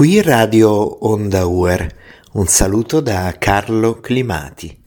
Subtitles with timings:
[0.00, 1.86] Qui Radio Onda Uer,
[2.32, 4.82] un saluto da Carlo Climati.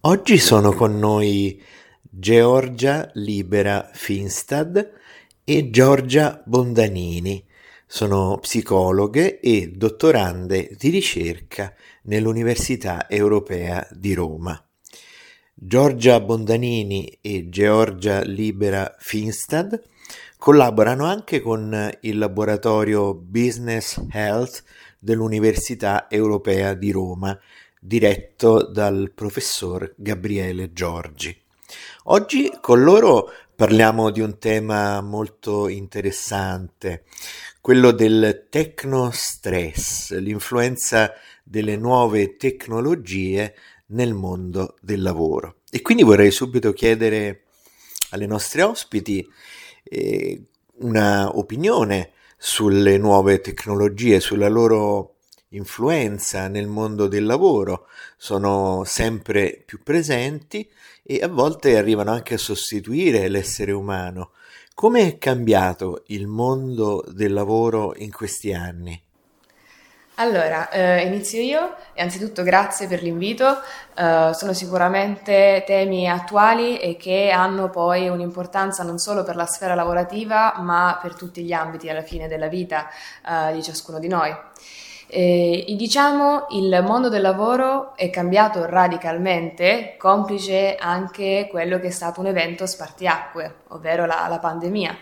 [0.00, 1.62] Oggi sono con noi
[2.00, 4.90] Georgia Libera Finstad
[5.44, 7.46] e Giorgia Bondanini.
[7.86, 11.72] Sono psicologhe e dottorande di ricerca
[12.02, 14.63] nell'Università Europea di Roma.
[15.54, 19.80] Giorgia Bondanini e Georgia Libera Finstad
[20.44, 24.62] Collaborano anche con il laboratorio Business Health
[24.98, 27.38] dell'Università Europea di Roma,
[27.80, 31.34] diretto dal professor Gabriele Giorgi.
[32.04, 37.04] Oggi con loro parliamo di un tema molto interessante,
[37.62, 43.54] quello del tecnostress, l'influenza delle nuove tecnologie
[43.86, 45.56] nel mondo del lavoro.
[45.70, 47.44] E quindi vorrei subito chiedere
[48.10, 49.26] alle nostre ospiti
[49.82, 50.42] eh,
[50.80, 55.14] una opinione sulle nuove tecnologie, sulla loro
[55.54, 60.68] influenza nel mondo del lavoro, sono sempre più presenti
[61.02, 64.32] e a volte arrivano anche a sostituire l'essere umano.
[64.74, 69.00] Come è cambiato il mondo del lavoro in questi anni?
[70.16, 71.74] Allora, eh, inizio io.
[71.96, 73.58] Anzitutto grazie per l'invito.
[73.96, 79.74] Eh, sono sicuramente temi attuali e che hanno poi un'importanza non solo per la sfera
[79.74, 82.88] lavorativa, ma per tutti gli ambiti alla fine della vita
[83.28, 84.32] eh, di ciascuno di noi.
[85.08, 92.20] Eh, diciamo il mondo del lavoro è cambiato radicalmente, complice anche quello che è stato
[92.20, 94.96] un evento spartiacque, ovvero la, la pandemia.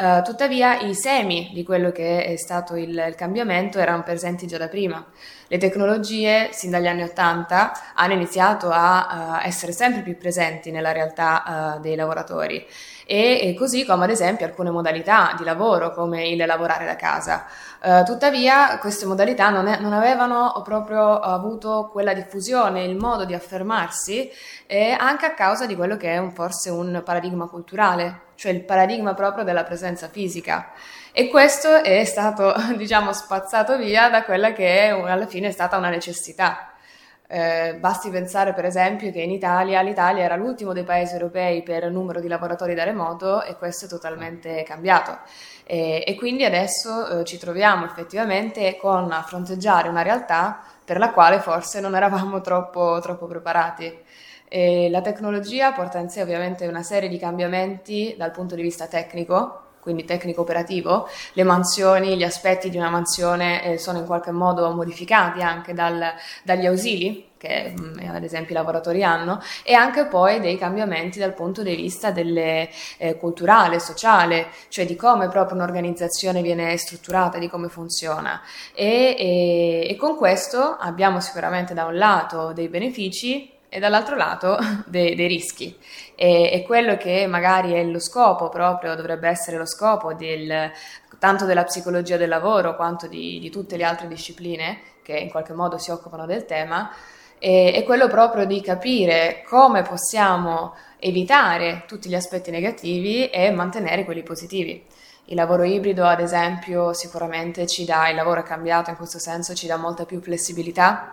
[0.00, 4.56] Uh, tuttavia i semi di quello che è stato il, il, cambiamento erano presenti già
[4.56, 5.04] da prima.
[5.48, 10.92] Le tecnologie, sin dagli anni Ottanta, hanno iniziato a uh, essere sempre più presenti nella
[10.92, 12.64] realtà uh, dei lavoratori
[13.10, 17.46] e, così come ad esempio alcune modalità di lavoro come il lavorare da casa.
[18.04, 24.30] tuttavia queste modalità non, è, non, avevano proprio avuto quella diffusione, il modo di affermarsi
[24.66, 28.62] eh, anche a causa di quello che è un, forse un paradigma culturale cioè il
[28.62, 30.70] paradigma proprio della presenza fisica.
[31.10, 35.76] E questo è stato, diciamo, spazzato via da quella che è, alla fine è stata
[35.76, 36.72] una necessità.
[37.30, 41.90] Eh, basti pensare per esempio che in Italia l'Italia era l'ultimo dei paesi europei per
[41.90, 45.18] numero di lavoratori da remoto e questo è totalmente cambiato.
[45.64, 51.10] E, e quindi adesso eh, ci troviamo effettivamente con a fronteggiare una realtà per la
[51.10, 53.94] quale forse non eravamo troppo, troppo preparati.
[54.48, 58.86] E la tecnologia porta in sé ovviamente una serie di cambiamenti dal punto di vista
[58.86, 64.30] tecnico, quindi tecnico operativo, le mansioni, gli aspetti di una mansione eh, sono in qualche
[64.30, 66.12] modo modificati anche dal,
[66.42, 71.18] dagli ausili che mh, mm, ad esempio i lavoratori hanno e anche poi dei cambiamenti
[71.18, 72.68] dal punto di vista delle,
[72.98, 78.42] eh, culturale, sociale, cioè di come proprio un'organizzazione viene strutturata, di come funziona.
[78.74, 84.58] E, e, e con questo abbiamo sicuramente da un lato dei benefici e dall'altro lato
[84.86, 85.76] dei, dei rischi.
[86.14, 90.70] E, e, quello che magari è lo scopo proprio, dovrebbe essere lo scopo del,
[91.18, 95.52] tanto della psicologia del lavoro quanto di, di, tutte le altre discipline che in qualche
[95.52, 96.90] modo si occupano del tema,
[97.38, 104.04] è, è quello proprio di capire come possiamo evitare tutti gli aspetti negativi e mantenere
[104.04, 104.84] quelli positivi.
[105.30, 109.54] Il lavoro ibrido, ad esempio, sicuramente ci dà, il lavoro è cambiato in questo senso,
[109.54, 111.12] ci dà molta più flessibilità,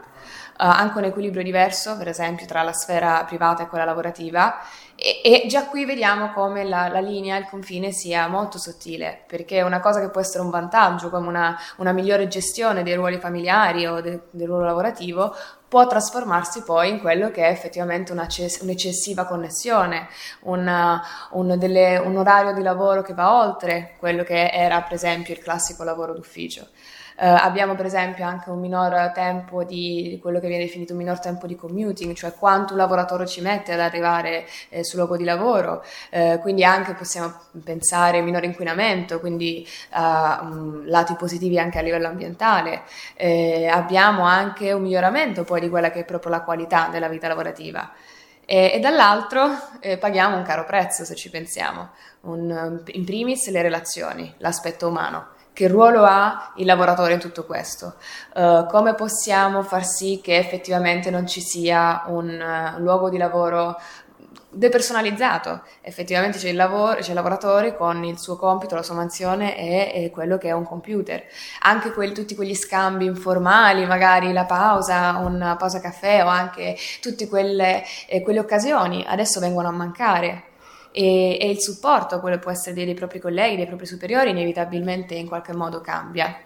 [0.57, 4.59] anche un equilibrio diverso, per esempio, tra la sfera privata e quella lavorativa.
[4.95, 9.61] E, e già qui vediamo come la, la, linea, il confine sia molto sottile, perché
[9.61, 13.85] una cosa che può essere un vantaggio, come una, una migliore gestione dei ruoli familiari
[13.85, 15.35] o de, del ruolo lavorativo,
[15.67, 20.07] può trasformarsi poi in quello che è effettivamente un'eccessiva connessione,
[20.43, 21.01] una,
[21.31, 25.41] un, delle, un orario di lavoro che va oltre quello che era per esempio il
[25.41, 26.69] classico lavoro d'ufficio.
[27.17, 31.19] Uh, abbiamo per esempio anche un minor tempo di, quello che viene definito un minor
[31.19, 35.23] tempo di commuting, cioè quanto un lavoratore ci mette ad arrivare eh, sul luogo di
[35.23, 37.33] lavoro, uh, quindi anche possiamo
[37.63, 42.81] pensare minore inquinamento, quindi uh, lati positivi anche a livello ambientale.
[43.15, 47.27] Eh, abbiamo anche un miglioramento poi di quella che è proprio la qualità della vita
[47.27, 47.91] lavorativa.
[48.45, 51.89] E, e dall'altro eh, paghiamo un caro prezzo se ci pensiamo,
[52.21, 55.33] un, in primis le relazioni, l'aspetto umano.
[55.55, 57.95] Che ruolo ha il lavoratore in tutto questo?
[58.33, 63.79] Uh, come possiamo far sì che effettivamente non ci sia un uh, luogo di lavoro
[64.49, 65.61] depersonalizzato.
[65.79, 70.03] Effettivamente c'è il, lavoro, c'è il lavoratore con il suo compito, la sua mansione e,
[70.03, 71.23] e quello che è un computer.
[71.61, 77.29] Anche quelli, tutti quegli scambi informali, magari la pausa, una pausa caffè o anche tutte
[77.29, 80.43] quelle, eh, quelle occasioni adesso vengono a mancare
[80.95, 85.13] e, e il supporto, quello può essere dei, dei propri colleghi, dei propri superiori, inevitabilmente
[85.13, 86.39] in qualche modo cambia.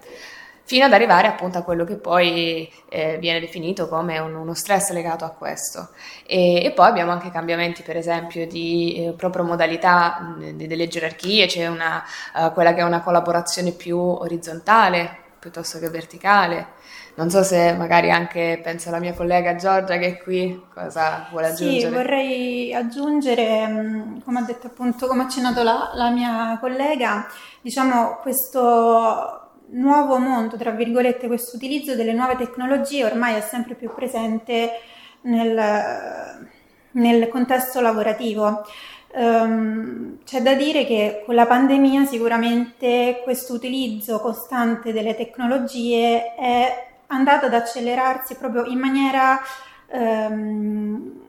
[0.63, 4.91] fino ad arrivare appunto a quello che poi eh, viene definito come un, uno stress
[4.91, 5.89] legato a questo.
[6.25, 11.45] E, e, poi abbiamo anche cambiamenti, per esempio, di eh, proprio modalità mh, delle gerarchie,
[11.45, 12.03] c'è una,
[12.35, 16.77] uh, quella che è una collaborazione più orizzontale piuttosto che verticale.
[17.19, 21.47] Non so se magari anche penso alla mia collega Giorgia che è qui, cosa vuole
[21.47, 21.81] aggiungere?
[21.81, 27.27] Sì, vorrei aggiungere, mm, come ha detto appunto, come ha accennato la, la mia collega,
[27.59, 33.93] diciamo questo nuovo mondo, tra virgolette, questo utilizzo delle nuove tecnologie ormai è sempre più
[33.93, 34.79] presente
[35.23, 36.47] nel,
[36.91, 38.65] nel contesto lavorativo.
[39.11, 46.87] Um, c'è da dire che con la pandemia sicuramente questo utilizzo costante delle tecnologie è
[47.09, 49.39] andato ad accelerarsi proprio in maniera
[49.87, 51.27] um,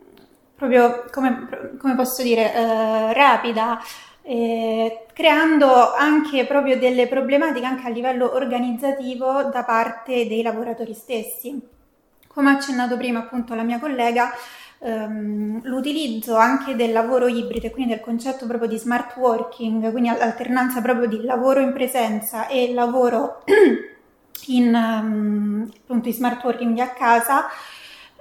[0.54, 3.80] proprio come, come, posso dire uh, rapida
[4.22, 11.60] eh, creando anche proprio delle problematiche anche a livello organizzativo da parte dei lavoratori stessi.
[12.28, 14.32] Come ha accennato prima appunto la mia collega,
[14.78, 20.10] ehm, l'utilizzo anche del lavoro ibrido e quindi del concetto proprio di smart working, quindi
[20.10, 23.42] l'alternanza proprio di lavoro in presenza e lavoro
[24.46, 27.48] in, um, appunto, in smart working a casa,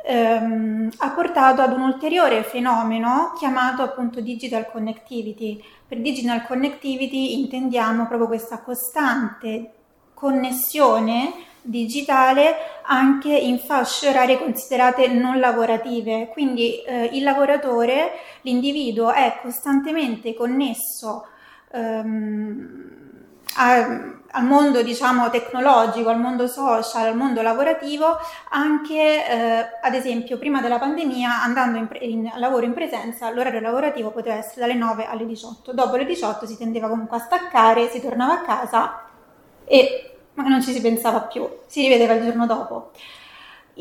[0.04, 5.62] ehm, ha portato ad un ulteriore fenomeno chiamato appunto digital connectivity.
[5.88, 9.74] Per digital connectivity intendiamo proprio questa costante
[10.14, 16.28] connessione digitale anche in fasce orarie considerate non lavorative.
[16.28, 18.12] Quindi eh, il lavoratore,
[18.42, 21.28] l'individuo è costantemente connesso
[21.72, 22.99] ehm,
[23.56, 28.18] a, al mondo diciamo tecnologico, al mondo social, al mondo lavorativo,
[28.50, 33.60] anche eh, ad esempio prima della pandemia andando in, pre- in lavoro in presenza l'orario
[33.60, 37.90] lavorativo poteva essere dalle 9 alle 18, dopo le 18 si tendeva comunque a staccare,
[37.90, 39.04] si tornava a casa
[39.66, 40.04] e
[40.36, 42.92] non ci si pensava più, si rivedeva il giorno dopo.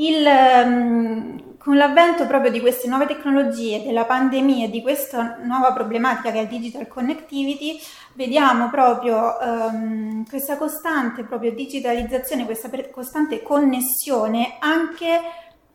[0.00, 5.72] Il, um, con l'avvento proprio di queste nuove tecnologie, della pandemia e di questa nuova
[5.72, 7.80] problematica che è il digital connectivity,
[8.14, 15.20] vediamo proprio um, questa costante proprio digitalizzazione, questa per- costante connessione anche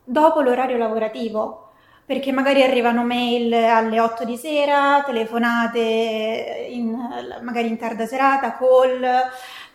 [0.04, 1.60] dopo l'orario lavorativo.
[2.06, 6.94] Perché magari arrivano mail alle 8 di sera, telefonate in,
[7.42, 9.00] magari in tarda serata, call,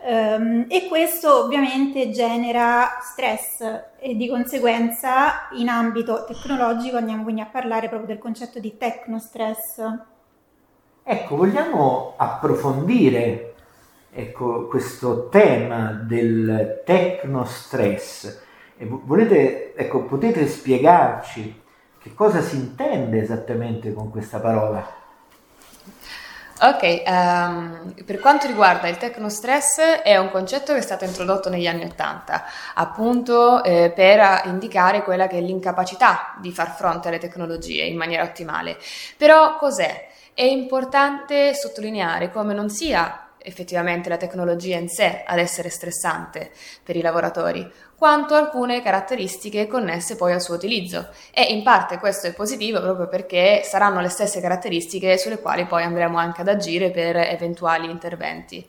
[0.01, 3.61] Um, e questo ovviamente genera stress
[3.99, 9.83] e di conseguenza in ambito tecnologico andiamo quindi a parlare proprio del concetto di tecnostress.
[11.03, 13.55] Ecco, vogliamo approfondire
[14.13, 18.43] ecco, questo tema del tecnostress
[18.77, 21.63] e volete, ecco, potete spiegarci
[21.99, 24.87] che cosa si intende esattamente con questa parola?
[26.61, 31.69] Ok, um, per quanto riguarda il tecnostress è un concetto che è stato introdotto negli
[31.69, 37.85] anni Ottanta, appunto eh, per indicare quella che è l'incapacità di far fronte alle tecnologie
[37.85, 38.77] in maniera ottimale.
[39.17, 40.09] Però cos'è?
[40.35, 46.51] È importante sottolineare come non sia effettivamente la tecnologia in sé ad essere stressante
[46.83, 51.09] per i lavoratori, quanto alcune caratteristiche connesse poi al suo utilizzo.
[51.33, 55.83] E in parte questo è positivo proprio perché saranno le stesse caratteristiche sulle quali poi
[55.83, 58.67] andremo anche ad agire per eventuali interventi.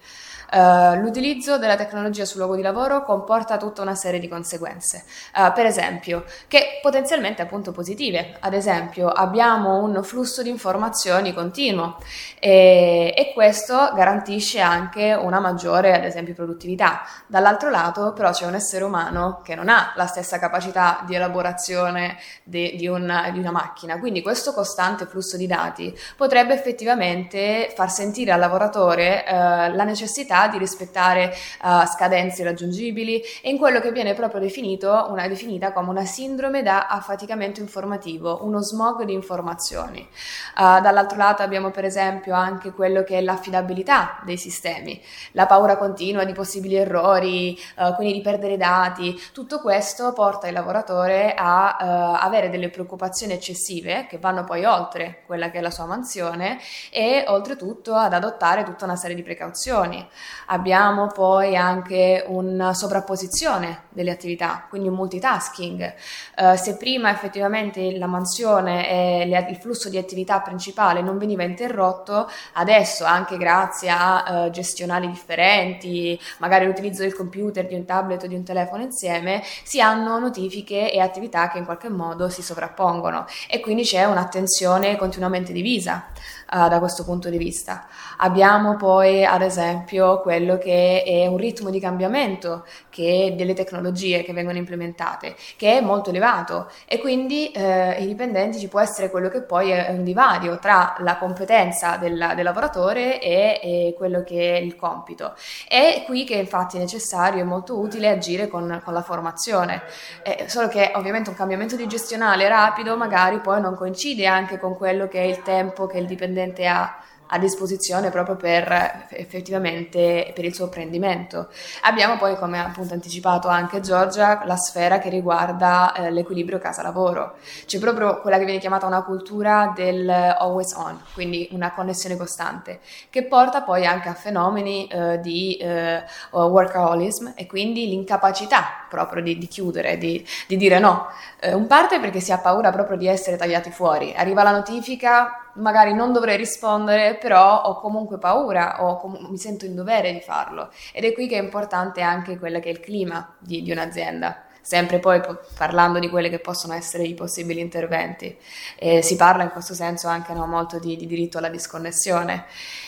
[0.51, 5.03] Uh, l'utilizzo della tecnologia sul luogo di lavoro comporta tutta una serie di conseguenze,
[5.35, 8.35] uh, per esempio, che potenzialmente appunto positive.
[8.39, 11.97] Ad esempio, abbiamo un flusso di informazioni continuo
[12.39, 17.03] e, e questo garantisce anche una maggiore, ad esempio, produttività.
[17.27, 22.17] Dall'altro lato, però, c'è un essere umano che non ha la stessa capacità di elaborazione
[22.43, 27.91] de, di, una, di una macchina, quindi questo costante flusso di dati potrebbe effettivamente far
[27.91, 29.31] sentire al lavoratore uh,
[29.75, 31.33] la necessità di rispettare
[31.63, 36.63] uh, scadenze raggiungibili e in quello che viene proprio definito, una, definita come una sindrome
[36.63, 40.07] da affaticamento informativo, uno smog di informazioni.
[40.55, 45.01] Uh, dall'altro lato abbiamo per esempio anche quello che è l'affidabilità dei sistemi,
[45.33, 50.53] la paura continua di possibili errori, uh, quindi di perdere dati, tutto questo porta il
[50.53, 51.75] lavoratore a
[52.19, 56.59] avere delle preoccupazioni eccessive che vanno poi oltre quella che è la sua mansione
[56.91, 60.05] e oltretutto ad adottare tutta una serie di precauzioni.
[60.47, 65.93] Abbiamo poi anche una sovrapposizione delle attività, quindi un multitasking.
[66.37, 71.43] Uh, se prima effettivamente la mansione e le, il flusso di attività principale non veniva
[71.43, 78.23] interrotto, adesso anche grazie a uh, gestionali differenti, magari l'utilizzo del computer, di un tablet
[78.23, 82.41] o di un telefono insieme, si hanno notifiche e attività che in qualche modo si
[82.41, 83.25] sovrappongono.
[83.47, 86.07] E quindi c'è un'attenzione continuamente divisa
[86.51, 87.87] uh, da questo punto di vista.
[88.17, 92.65] Abbiamo poi ad esempio quello che è un ritmo di cambiamento
[92.99, 98.67] delle tecnologie che vengono implementate, che è molto elevato e quindi eh, i dipendenti ci
[98.67, 103.59] può essere quello che poi è un divario tra la competenza del, del lavoratore e,
[103.63, 105.33] e, quello che è il compito.
[105.65, 109.81] È qui che infatti è necessario e molto utile agire con, con la formazione,
[110.23, 114.75] eh, solo che ovviamente un cambiamento di gestionale rapido magari poi non coincide anche con
[114.75, 116.99] quello che è il tempo che il dipendente ha
[117.31, 121.49] a disposizione proprio per effettivamente per il suo apprendimento.
[121.81, 127.35] Abbiamo poi, come appunto anticipato anche Giorgia, la sfera che riguarda eh, l'equilibrio casa-lavoro.
[127.65, 132.79] C'è proprio quella che viene chiamata una cultura del always on, quindi una connessione costante,
[133.09, 139.37] che porta poi anche a fenomeni eh, di eh, workaholism e quindi l'incapacità proprio di,
[139.37, 141.07] di chiudere, di, di, dire no.
[141.39, 144.13] Eh, un parte perché si ha paura proprio di essere tagliati fuori.
[144.15, 149.65] Arriva la notifica, magari non dovrei rispondere, però ho comunque paura o com- mi sento
[149.65, 150.71] in dovere di farlo.
[150.91, 154.43] Ed è qui che è importante anche quello che è il clima di, di un'azienda.
[154.61, 155.21] Sempre poi
[155.57, 158.37] parlando di quelli che possono essere i possibili interventi.
[158.77, 162.45] Eh, si parla in questo senso anche no, molto di, di, diritto alla disconnessione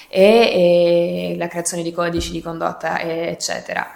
[0.07, 3.87] e, e la creazione di codici di condotta, eccetera.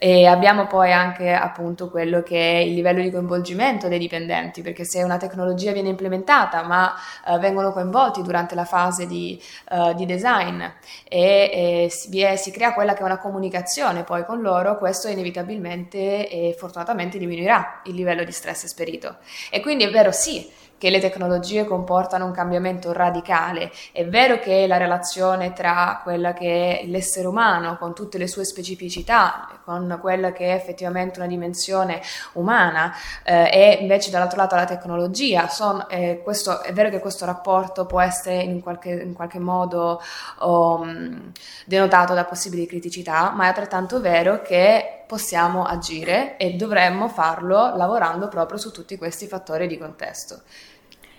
[0.00, 4.84] E abbiamo poi anche appunto quello che è il livello di coinvolgimento dei dipendenti, perché
[4.84, 6.94] se una tecnologia viene implementata ma
[7.26, 10.70] uh, vengono coinvolti durante la fase di, uh, di design e,
[11.08, 16.28] e si, è, si, crea quella che è una comunicazione poi con loro, questo inevitabilmente
[16.28, 19.16] e fortunatamente diminuirà il livello di stress esperito.
[19.50, 20.48] E quindi è vero sì
[20.78, 23.70] che le tecnologie comportano un cambiamento radicale.
[23.92, 28.44] È vero che la relazione tra quella che è l'essere umano, con tutte le sue
[28.44, 32.00] specificità, con quella che è effettivamente una dimensione
[32.34, 32.94] umana,
[33.24, 37.84] eh, e invece dall'altro lato la tecnologia, son, eh, questo, è vero che questo rapporto
[37.84, 40.00] può essere in qualche, in qualche modo
[40.40, 41.32] um,
[41.66, 48.28] denotato da possibili criticità, ma è altrettanto vero che possiamo agire e dovremmo farlo lavorando
[48.28, 50.42] proprio su tutti questi fattori di contesto.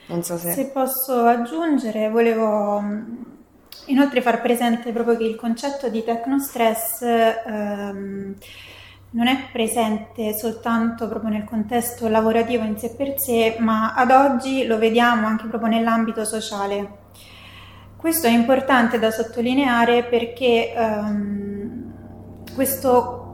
[0.05, 0.53] Non so se...
[0.53, 2.81] se posso aggiungere, volevo
[3.85, 8.35] inoltre far presente proprio che il concetto di tecnostress ehm,
[9.11, 14.65] non è presente soltanto proprio nel contesto lavorativo in sé per sé, ma ad oggi
[14.65, 16.97] lo vediamo anche proprio nell'ambito sociale.
[17.97, 21.93] Questo è importante da sottolineare perché ehm,
[22.53, 23.28] questo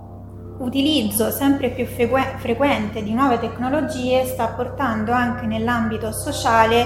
[0.57, 6.85] utilizzo sempre più frequ- frequente di nuove tecnologie sta portando anche nell'ambito sociale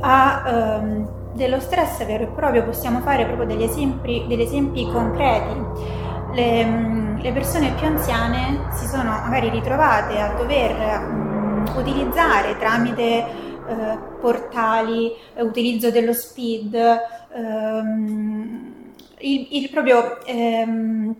[0.00, 5.92] a ehm, dello stress vero e proprio, possiamo fare proprio degli esempi, degli esempi concreti.
[6.32, 13.02] Le, mm, le, persone più anziane si sono magari ritrovate a dover um, utilizzare tramite
[13.66, 16.74] eh, portali, eh, utilizzo dello speed,
[17.34, 18.72] ehm,
[19.18, 21.14] il, il, proprio, ehm,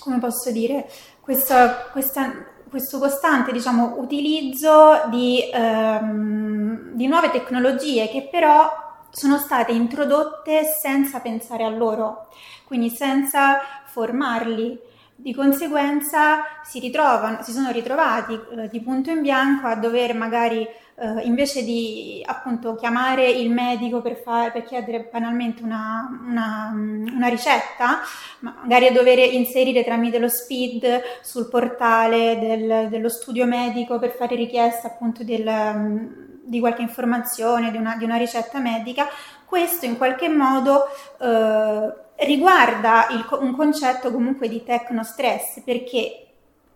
[0.00, 0.88] come posso dire,
[1.28, 2.32] questa, questa,
[2.70, 8.66] questo costante diciamo, utilizzo di, ehm, di nuove tecnologie che però
[9.10, 12.28] sono state introdotte senza pensare a loro,
[12.64, 14.80] quindi senza formarli.
[15.20, 20.66] Di conseguenza si, ritrovano, si sono ritrovati eh, di punto in bianco a dover magari
[21.00, 27.28] eh, invece di appunto chiamare il medico per, fa- per chiedere banalmente una, una, una,
[27.28, 28.00] ricetta,
[28.40, 34.34] magari a dover inserire tramite lo SPID sul portale del, dello studio medico per fare
[34.34, 39.06] richiesta appunto del, di qualche informazione, di una, di una, ricetta medica,
[39.44, 40.86] questo in qualche modo
[41.20, 46.27] eh, riguarda il, un concetto comunque di tecnostress perché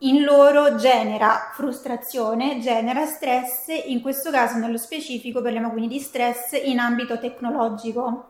[0.05, 6.61] in loro genera frustrazione, genera stress, in questo caso nello specifico parliamo quindi di stress
[6.65, 8.25] in ambito tecnologico.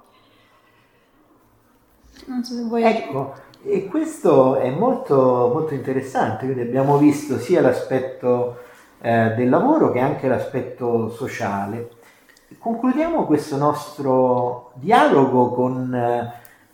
[2.43, 2.83] So vuoi...
[2.83, 8.61] Ecco, e questo è molto, molto interessante, quindi abbiamo visto sia l'aspetto
[9.01, 11.91] eh, del lavoro che anche l'aspetto sociale.
[12.59, 15.95] Concludiamo questo nostro dialogo con,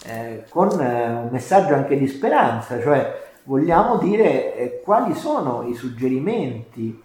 [0.05, 5.75] eh, con eh, un messaggio anche di speranza, cioè vogliamo dire eh, quali sono i
[5.75, 7.03] suggerimenti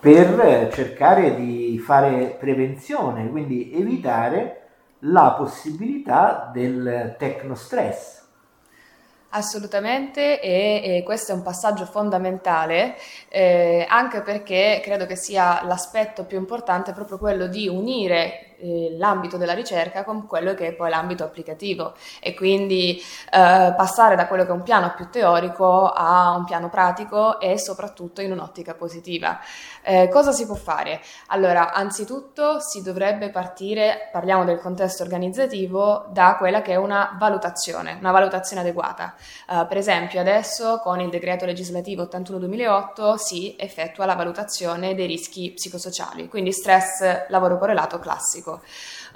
[0.00, 4.62] per cercare di fare prevenzione, quindi evitare
[5.00, 8.24] la possibilità del tecnostress.
[9.30, 12.96] Assolutamente e, e, questo è un passaggio fondamentale
[13.28, 19.36] eh, anche perché credo che sia l'aspetto più importante proprio quello di unire eh, l'ambito
[19.36, 24.44] della ricerca con quello che è poi l'ambito applicativo e quindi eh, passare da quello
[24.44, 29.40] che è un piano più teorico a un piano pratico e soprattutto in un'ottica positiva.
[29.82, 31.00] Eh, cosa si può fare?
[31.28, 37.96] Allora, anzitutto si dovrebbe partire, parliamo del contesto organizzativo, da quella che è una valutazione,
[38.00, 39.14] una valutazione adeguata.
[39.48, 45.52] Uh, per esempio, adesso con il decreto legislativo 81-2008 si effettua la valutazione dei rischi
[45.52, 48.45] psicosociali, quindi stress lavoro correlato classico.
[48.46, 48.62] か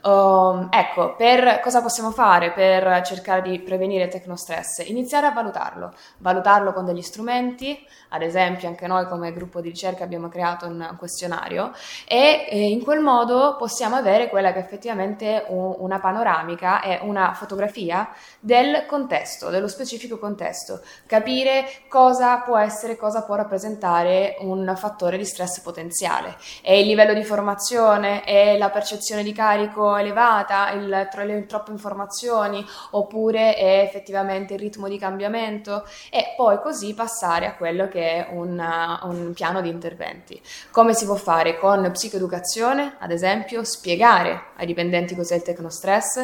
[0.02, 4.78] Um, ecco, per cosa possiamo fare per cercare di prevenire il tecnostress?
[4.88, 7.78] Iniziare a valutarlo, valutarlo con degli strumenti,
[8.11, 11.73] ad esempio anche noi come gruppo di ricerca abbiamo creato un questionario
[12.07, 17.00] e eh, in quel modo possiamo avere quella che è effettivamente un, una panoramica e
[17.02, 24.73] una fotografia del contesto, dello specifico contesto, capire cosa può essere, cosa può rappresentare un
[24.76, 26.37] fattore di stress potenziale.
[26.62, 31.71] È il livello di formazione, è la percezione di carico elevata, il, tra le troppe
[31.71, 38.27] informazioni, oppure è effettivamente il ritmo di cambiamento e poi così passare a quello che
[38.27, 38.59] è un,
[39.03, 40.41] un piano di interventi.
[40.71, 41.59] Come si può fare?
[41.59, 46.17] Con psicoeducazione, ad esempio, spiegare ai dipendenti cos'è il tecnostress,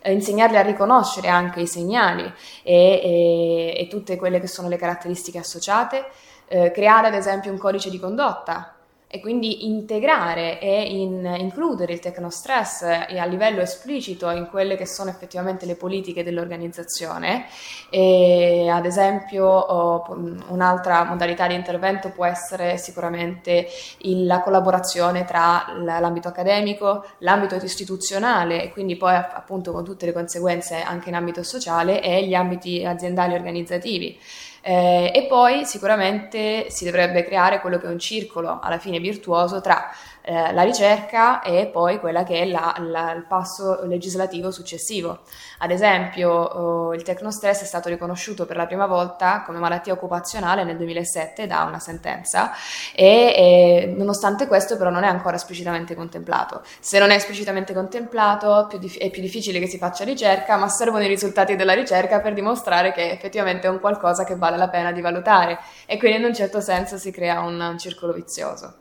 [0.00, 2.24] eh, insegnarli a riconoscere anche i segnali
[2.62, 6.06] e, e, e tutte quelle che sono le caratteristiche associate,
[6.48, 8.76] eh, creare ad esempio un codice di condotta
[9.14, 15.10] e quindi integrare e in, includere il tecnostress a livello esplicito in quelle che sono
[15.10, 17.44] effettivamente le politiche dell'organizzazione.
[17.90, 20.02] E, ad esempio,
[20.48, 23.66] un'altra modalità di intervento può essere sicuramente
[23.98, 30.14] il, la collaborazione tra l'ambito accademico, l'ambito istituzionale e quindi poi appunto con tutte le
[30.14, 34.18] conseguenze anche in ambito sociale e gli ambiti aziendali organizzativi.
[34.64, 39.60] Eh, e poi sicuramente si dovrebbe creare quello che è un circolo alla fine virtuoso
[39.60, 39.90] tra
[40.24, 45.20] eh, la ricerca e poi quella che è la, la, il passo legislativo successivo.
[45.58, 50.62] Ad esempio, oh, il tecnostress è stato riconosciuto per la prima volta come malattia occupazionale
[50.64, 52.52] nel 2007 da una sentenza
[52.94, 56.62] e, e nonostante questo però non è ancora esplicitamente contemplato.
[56.78, 60.68] Se non è esplicitamente contemplato più dif- è più difficile che si faccia ricerca, ma
[60.68, 64.68] servono i risultati della ricerca per dimostrare che effettivamente è un qualcosa che vale la
[64.68, 68.74] pena di valutare e quindi in un certo senso si crea un, un circolo vizioso.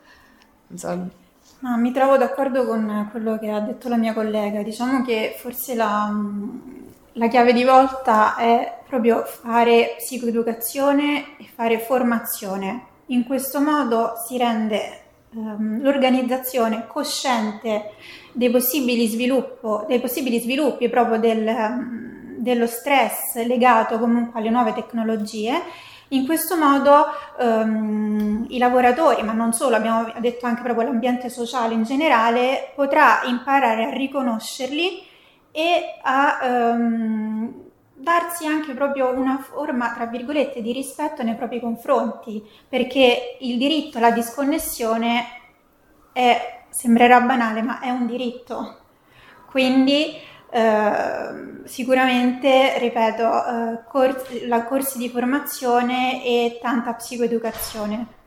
[0.76, 1.10] So,
[1.60, 4.64] No, mi trovo d'accordo con quello che ha detto la mia collega.
[4.64, 6.12] Diciamo che forse la,
[7.14, 12.86] la chiave di volta è proprio fare psicoeducazione e fare formazione.
[13.08, 15.02] In questo modo si rende
[15.34, 17.92] um, l'organizzazione cosciente
[18.34, 24.74] dei possibili, sviluppo, dei possibili sviluppi proprio del, um, dello stress legato comunque alle nuove
[24.74, 25.62] tecnologie
[26.12, 27.06] in questo modo
[27.40, 33.22] ehm, i lavoratori, ma non solo, abbiamo detto anche proprio l'ambiente sociale in generale, potrà
[33.24, 35.04] imparare a riconoscerli
[35.52, 37.54] e a ehm,
[37.94, 43.98] darsi anche proprio una forma, tra virgolette, di rispetto nei propri confronti, perché il diritto
[43.98, 45.26] alla disconnessione
[46.12, 48.78] è, sembrerà banale, ma è un diritto.
[49.50, 50.16] Quindi
[50.54, 58.20] Ehm, sicuramente, ripeto, eh, corsi, la corsi di formazione e tanta psicoeducazione.